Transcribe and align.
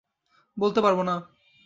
বলতে 0.57 0.79
পারব 0.81 0.99
না। 1.01 1.15